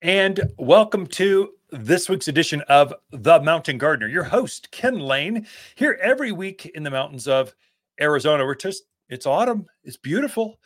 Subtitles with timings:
[0.00, 4.06] And welcome to this week's edition of The Mountain Gardener.
[4.06, 5.44] Your host, Ken Lain,
[5.74, 7.52] here every week in the mountains of
[8.00, 8.44] Arizona.
[8.44, 10.60] We're just, it's autumn, it's beautiful.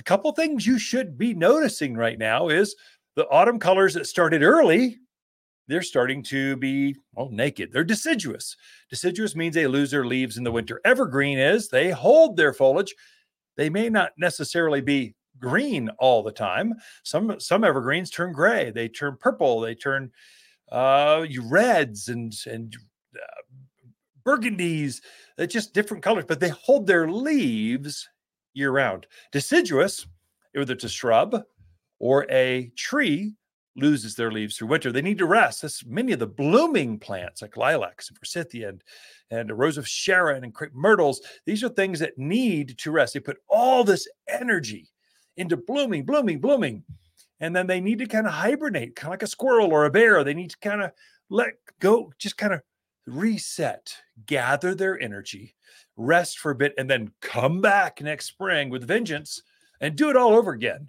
[0.00, 2.74] A couple things you should be noticing right now is
[3.14, 4.98] the autumn colors that started early,
[5.68, 7.72] they're starting to be well naked.
[7.72, 8.56] They're deciduous.
[8.90, 10.80] Deciduous means they lose their leaves in the winter.
[10.84, 12.96] Evergreen is they hold their foliage.
[13.56, 16.74] They may not necessarily be green all the time.
[17.02, 20.10] Some some evergreens turn gray, they turn purple, they turn
[20.70, 22.74] uh, reds and and
[23.14, 23.42] uh,
[24.24, 25.02] burgundies.
[25.36, 28.08] They're just different colors, but they hold their leaves
[28.54, 29.06] year round.
[29.32, 30.06] Deciduous,
[30.54, 31.42] whether it's a shrub
[31.98, 33.34] or a tree,
[33.76, 34.92] loses their leaves through winter.
[34.92, 35.62] They need to rest.
[35.62, 38.84] That's many of the blooming plants like lilacs and forsythia and,
[39.30, 41.22] and a rose of Sharon and crepe myrtles.
[41.46, 43.14] These are things that need to rest.
[43.14, 44.92] They put all this energy
[45.36, 46.84] into blooming, blooming, blooming.
[47.40, 49.90] And then they need to kind of hibernate, kind of like a squirrel or a
[49.90, 50.22] bear.
[50.22, 50.92] They need to kind of
[51.28, 52.62] let go, just kind of
[53.06, 55.54] reset, gather their energy,
[55.96, 59.42] rest for a bit, and then come back next spring with vengeance
[59.80, 60.88] and do it all over again.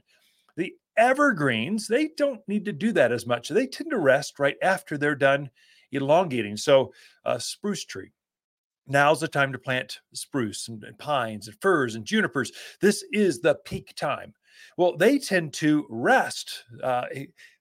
[0.56, 3.50] The evergreens, they don't need to do that as much.
[3.50, 5.50] They tend to rest right after they're done
[5.92, 6.58] elongating.
[6.58, 6.94] So,
[7.26, 8.12] a spruce tree,
[8.88, 12.52] Now's the time to plant spruce and, and, pines and firs and junipers.
[12.82, 14.34] This is the peak time.
[14.78, 17.06] Well, they tend to rest uh,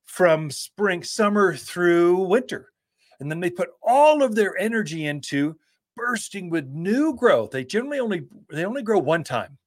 [0.05, 2.73] from spring, summer through winter.
[3.21, 5.57] And then they put all of their energy into
[5.97, 7.53] bursting with new growth.
[7.53, 9.59] They generally only they only grow one time.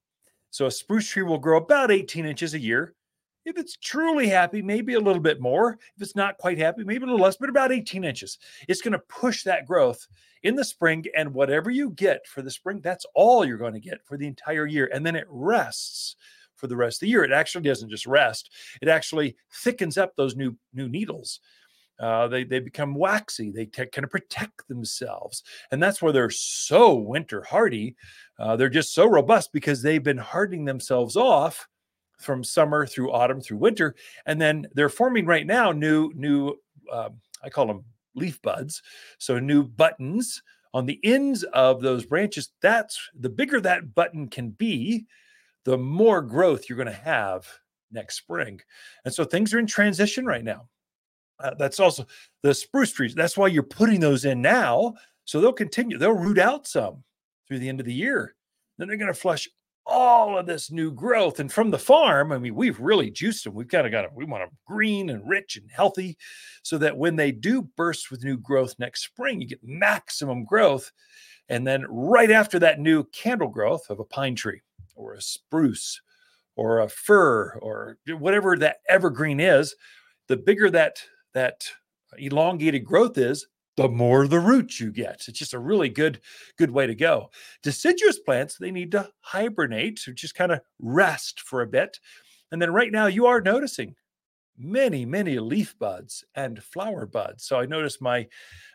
[0.52, 2.96] So a spruce tree will grow about 18 inches a year.
[3.46, 5.78] If it's truly happy, maybe a little bit more.
[5.96, 8.40] If it's not quite happy, maybe a little less, but about 18 inches.
[8.68, 10.08] It's going to push that growth
[10.42, 11.06] in the spring.
[11.16, 14.28] And whatever you get for the spring, that's all you're going to get for the
[14.28, 14.90] entire year.
[14.92, 16.16] And then it rests
[16.56, 17.24] for the rest of the year.
[17.24, 21.40] It actually doesn't just rest, it actually thickens up those new, new needles.
[21.98, 23.52] Uh, they, they become waxy.
[23.52, 25.44] They t- kind of protect themselves.
[25.72, 27.96] And that's why they're so winter hardy.
[28.38, 31.70] Uh, they're just so robust because they've been hardening themselves off
[32.18, 33.96] from summer through autumn through winter,
[34.26, 36.56] and then they're forming right now new new
[36.92, 37.84] um, I call them
[38.16, 38.82] leaf buds,
[39.18, 40.42] so new buttons
[40.74, 42.50] on the ends of those branches.
[42.62, 45.06] That's the bigger that button can be,
[45.64, 47.48] the more growth you're going to have
[47.92, 48.60] next spring.
[49.06, 50.68] And so things are in transition right now.
[51.40, 52.06] Uh, that's also
[52.44, 53.16] the spruce trees.
[53.16, 54.96] That's why you're putting those in now.
[55.24, 57.04] So they'll continue, they'll root out some
[57.48, 58.36] through the end of the year.
[58.78, 59.48] Then they're going to flush
[59.86, 61.40] all of this new growth.
[61.40, 63.54] And from the farm, I mean, we've really juiced them.
[63.54, 66.18] We've kind of got them, we want them green and rich and healthy
[66.64, 70.92] so that when they do burst with new growth next spring, you get maximum growth.
[71.50, 74.62] And then right after that new candle growth of a pine tree
[74.96, 76.02] or a spruce
[76.56, 79.76] or a fir or whatever that evergreen is,
[80.28, 81.04] the bigger that
[81.34, 81.70] that
[82.18, 83.46] elongated growth is,
[83.78, 85.26] the more the roots you get.
[85.28, 86.22] It's just a really good,
[86.58, 87.30] good way to go.
[87.62, 92.00] Deciduous plants, they need to hibernate or just kind of rest for a bit.
[92.52, 93.96] And then right now you are noticing
[94.58, 97.46] many, many leaf buds and flower buds.
[97.46, 98.28] So I noticed my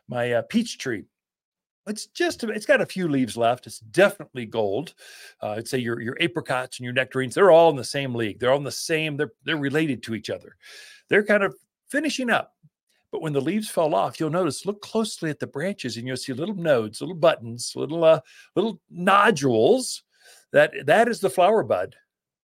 [0.09, 1.05] my uh, peach tree.
[1.87, 3.67] It's just it's got a few leaves left.
[3.67, 4.95] It's definitely gold.
[5.43, 8.39] Uh, I'd say your your apricots and your nectarines, they're all in the same league.
[8.39, 10.57] They're all in the same, they're they're related to each other.
[11.09, 11.55] They're kind of
[11.89, 12.53] finishing up
[13.13, 16.17] but when the leaves fall off, you'll notice, look closely at the branches and you'll
[16.17, 18.21] see little nodes, little buttons, little uh,
[18.55, 20.03] little nodules.
[20.53, 21.97] That that is the flower bud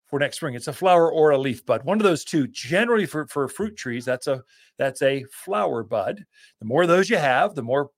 [0.07, 0.55] for next spring.
[0.55, 1.83] It's a flower or a leaf bud.
[1.83, 2.47] One of those two.
[2.47, 4.43] Generally for, for fruit trees, that's a
[4.77, 6.23] that's a flower bud.
[6.59, 7.91] The more of those you have, the more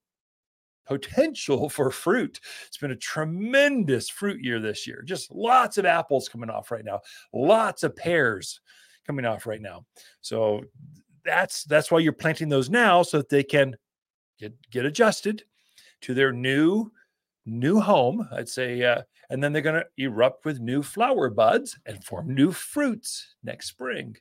[0.86, 2.40] potential for fruit.
[2.68, 5.04] It's been a tremendous fruit year this year.
[5.06, 7.02] Just lots of apples coming off right now.
[7.32, 8.60] Lots of pears
[9.06, 9.86] coming off right now.
[10.22, 10.64] So
[11.24, 13.76] that's that's why you're planting those now so that they can
[14.40, 15.44] get get adjusted
[16.02, 16.92] to their new
[17.46, 21.78] new home i'd say uh, and then they're going to erupt with new flower buds
[21.86, 24.16] and form new fruits next spring.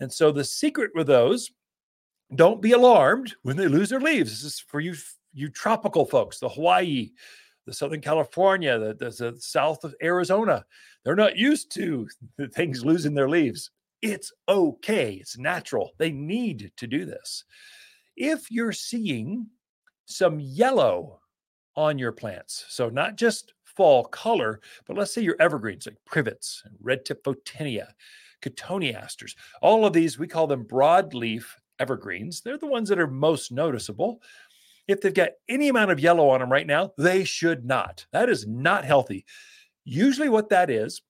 [0.00, 1.50] And so the secret with those
[2.34, 4.30] don't be alarmed when they lose their leaves.
[4.30, 4.94] This is for you
[5.36, 7.10] you tropical folks the hawaii
[7.66, 10.64] the southern california the, the, the south of arizona.
[11.04, 12.08] They're not used to
[12.52, 13.70] things losing their leaves
[14.04, 15.14] it's okay.
[15.14, 15.92] It's natural.
[15.98, 17.44] They need to do this.
[18.16, 19.46] If you're seeing
[20.04, 21.20] some yellow
[21.74, 26.62] on your plants, so not just fall color, but let's say your evergreens like privets,
[26.82, 27.88] red tip photinia,
[28.42, 31.46] cotoneasters, all of these, we call them broadleaf
[31.78, 32.42] evergreens.
[32.42, 34.20] They're the ones that are most noticeable.
[34.86, 38.04] If they've got any amount of yellow on them right now, they should not.
[38.12, 39.24] That is not healthy.
[39.86, 41.00] Usually, what that is,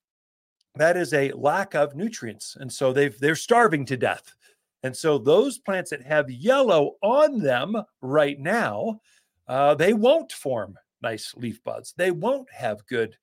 [0.77, 4.35] that is a lack of nutrients and so they've they're starving to death
[4.85, 9.01] And so those plants that have yellow on them right now,
[9.49, 11.95] uh, they won't form nice leaf buds.
[11.99, 13.17] They won't have good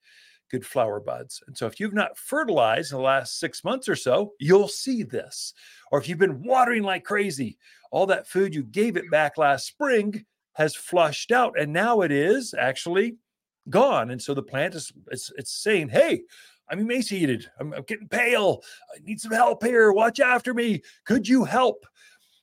[0.51, 1.42] good flower buds.
[1.48, 5.04] And so if you've not fertilized in the last 6 months or so, you'll see
[5.04, 5.54] this.
[5.92, 7.57] Or if you've been watering like crazy,
[7.92, 12.12] all that food you gave it back last spring has flushed out and now it
[12.12, 13.18] is actually
[13.69, 14.12] gone.
[14.12, 16.24] And so the plant is it's, it's saying, "Hey,
[16.71, 17.50] I'm emaciated.
[17.59, 18.63] I'm, I'm getting pale.
[18.95, 19.91] I need some help here.
[19.91, 20.81] Watch after me.
[21.06, 21.85] Could you help?"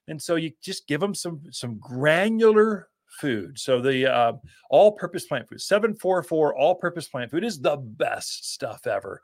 [0.06, 2.88] And so you just give them some some granular
[3.20, 3.58] food.
[3.58, 4.32] So the uh,
[4.70, 9.22] all-purpose plant food, 744 all-purpose plant food is the best stuff ever.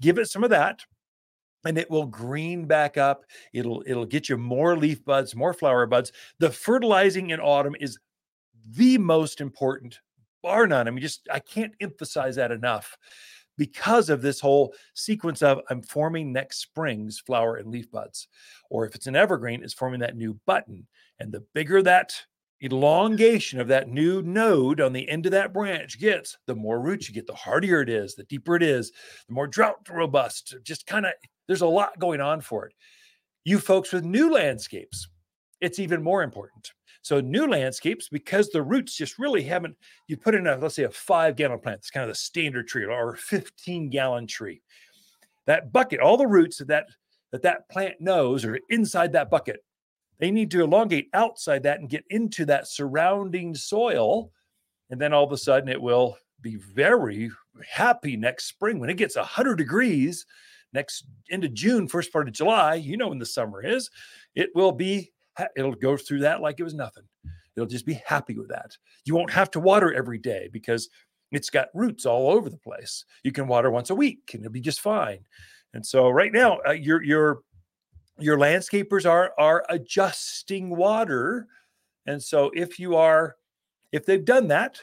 [0.00, 0.82] Give it some of that
[1.64, 3.24] and it will green back up.
[3.52, 6.12] It'll it'll get you more leaf buds, more flower buds.
[6.38, 7.98] The fertilizing in autumn is
[8.70, 10.00] the most important,
[10.42, 10.88] bar none.
[10.88, 12.96] I mean, just I can't emphasize that enough
[13.58, 18.28] because of this whole sequence of I'm forming next spring's flower and leaf buds.
[18.70, 20.86] Or if it's an evergreen, it's forming that new button.
[21.18, 22.14] And the bigger that
[22.62, 27.08] elongation of that new node on the end of that branch gets, the more roots
[27.08, 28.92] you get, the hardier it is, the deeper it is,
[29.26, 30.54] the more drought robust.
[30.62, 31.12] Just kind of,
[31.48, 32.74] there's a lot going on for it.
[33.44, 35.08] You folks with new landscapes,
[35.60, 36.70] it's even more important.
[37.02, 39.76] So new landscapes, because the roots just really haven't,
[40.06, 42.68] you put in a, let's say a five gallon plant, it's kind of the standard
[42.68, 44.62] tree or a 15 gallon tree.
[45.46, 49.64] That bucket, all the roots that that, that, plant knows are inside that bucket
[50.22, 54.30] they need to elongate outside that and get into that surrounding soil.
[54.88, 57.28] And then all of a sudden it will be very
[57.68, 60.24] happy next spring when it gets 100 degrees
[60.72, 62.76] next into June, first part of July.
[62.76, 63.90] You know when the summer is,
[64.36, 65.10] it will be,
[65.56, 67.04] it'll go through that like it was nothing.
[67.56, 68.76] It'll just be happy with that.
[69.04, 70.88] You won't have to water every day because
[71.32, 73.04] it's got roots all over the place.
[73.24, 75.20] You can water once a week and it'll be just fine.
[75.74, 77.42] And so right now, uh, your your
[78.18, 81.46] your landscapers are are adjusting water
[82.06, 83.36] and so if you are
[83.90, 84.80] if they've done that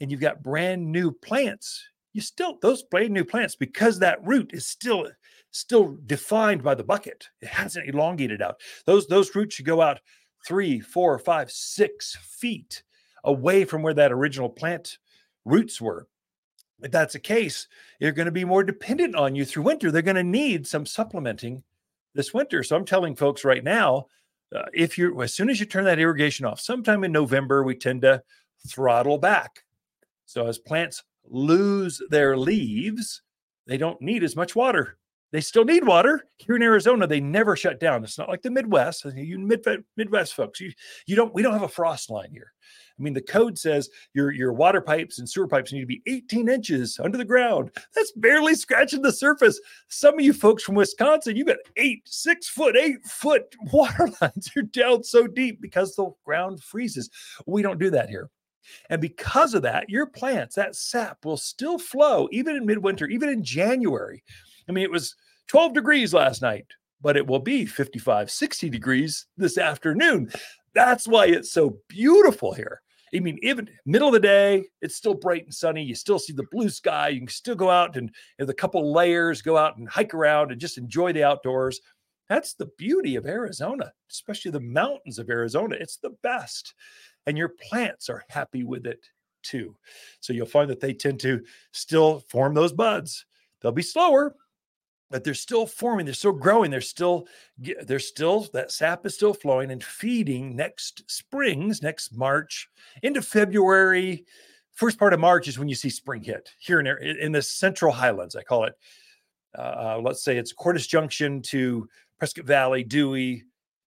[0.00, 1.82] and you've got brand new plants
[2.12, 5.08] you still those brand new plants because that root is still
[5.50, 10.00] still defined by the bucket it hasn't elongated out those those roots should go out
[10.46, 12.82] three four five six feet
[13.24, 14.98] away from where that original plant
[15.44, 16.06] roots were
[16.82, 17.68] if that's the case
[18.00, 20.84] they're going to be more dependent on you through winter they're going to need some
[20.84, 21.62] supplementing
[22.16, 22.64] this winter.
[22.64, 24.06] So I'm telling folks right now,
[24.54, 27.76] uh, if you're as soon as you turn that irrigation off, sometime in November, we
[27.76, 28.22] tend to
[28.66, 29.62] throttle back.
[30.24, 33.22] So as plants lose their leaves,
[33.66, 34.98] they don't need as much water.
[35.32, 36.28] They still need water.
[36.38, 38.04] Here in Arizona, they never shut down.
[38.04, 39.04] It's not like the Midwest.
[39.04, 39.38] You
[39.96, 40.72] Midwest folks, you
[41.06, 42.52] you don't we don't have a frost line here.
[42.98, 46.02] I mean, the code says your your water pipes and sewer pipes need to be
[46.06, 47.70] 18 inches under the ground.
[47.94, 49.60] That's barely scratching the surface.
[49.88, 54.50] Some of you folks from Wisconsin, you got eight, six foot, eight foot water lines.
[54.54, 57.10] You're down so deep because the ground freezes.
[57.46, 58.30] We don't do that here.
[58.90, 63.28] And because of that, your plants, that sap will still flow even in midwinter, even
[63.28, 64.24] in January.
[64.68, 65.14] I mean, it was
[65.48, 66.66] 12 degrees last night,
[67.00, 70.30] but it will be 55, 60 degrees this afternoon.
[70.74, 72.82] That's why it's so beautiful here.
[73.14, 75.82] I mean, even middle of the day, it's still bright and sunny.
[75.82, 77.08] You still see the blue sky.
[77.08, 80.50] You can still go out and with a couple layers, go out and hike around
[80.50, 81.80] and just enjoy the outdoors.
[82.28, 85.76] That's the beauty of Arizona, especially the mountains of Arizona.
[85.78, 86.74] It's the best.
[87.26, 89.06] And your plants are happy with it
[89.42, 89.76] too.
[90.20, 91.42] So you'll find that they tend to
[91.72, 93.24] still form those buds.
[93.60, 94.34] They'll be slower,
[95.16, 97.26] but they're still forming they're still growing they're still
[97.86, 102.68] they're still that sap is still flowing and feeding next springs next march
[103.02, 104.26] into february
[104.74, 107.90] first part of march is when you see spring hit here in, in the central
[107.90, 108.74] highlands i call it.
[109.56, 113.42] Uh, uh, let's say it's Cordes junction to prescott valley dewey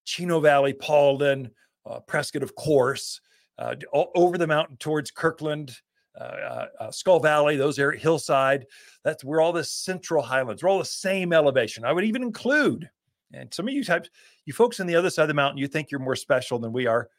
[0.06, 1.52] chino valley paulden
[1.86, 3.22] uh, prescott of course
[3.60, 5.78] uh, over the mountain towards kirkland
[6.20, 8.66] uh, uh, uh, Skull Valley, those areas, hillside.
[9.04, 10.64] That's where all the central highlands.
[10.64, 11.86] We're all the same elevation.
[11.86, 12.90] I would even include,
[13.34, 14.10] and some of you types,
[14.46, 16.74] you folks on the other side of the mountain, you think you're more special than
[16.74, 17.10] we are.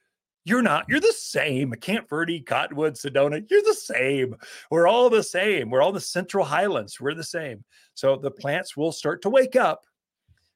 [0.45, 0.87] You're not.
[0.89, 1.73] You're the same.
[1.73, 3.45] Camp Verde, Cottonwood, Sedona.
[3.51, 4.35] You're the same.
[4.71, 5.69] We're all the same.
[5.69, 6.99] We're all the central highlands.
[6.99, 7.63] We're the same.
[7.95, 9.85] So the plants will start to wake up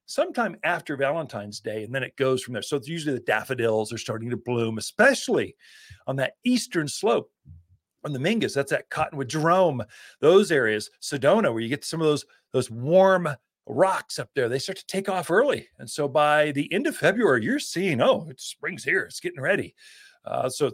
[0.07, 2.63] sometime after Valentine's Day, and then it goes from there.
[2.63, 5.55] So it's usually the daffodils are starting to bloom, especially
[6.07, 7.31] on that eastern slope
[8.05, 9.83] on the Mingus, that's that Cottonwood, Jerome,
[10.21, 13.29] those areas, Sedona, where you get some of those those warm
[13.67, 14.49] rocks up there.
[14.49, 18.01] They start to take off early, and so by the end of February, you're seeing,
[18.03, 19.75] oh, it's spring's here, it's getting ready.
[20.25, 20.71] Uh, so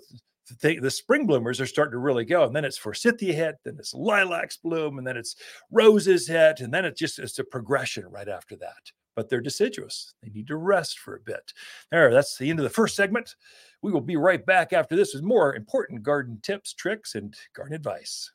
[0.63, 3.77] the, the spring bloomers are starting to really go, and then it's forsythia hit, then
[3.79, 5.37] it's lilacs bloom, and then it's
[5.71, 8.91] roses hit, and then it just it's a progression right after that.
[9.17, 10.15] but they're deciduous.
[10.23, 11.53] They need to rest for a bit.
[11.91, 13.37] There, that's the end of the first segment.
[13.83, 17.75] We will be right back after this with more important garden tips, tricks, and garden
[17.75, 18.31] advice.